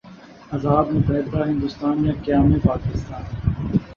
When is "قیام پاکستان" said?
2.23-3.23